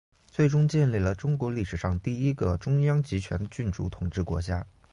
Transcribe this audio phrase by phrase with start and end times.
[0.31, 4.65] 最终建立了中国历史上第一个中央集权君主统治国家。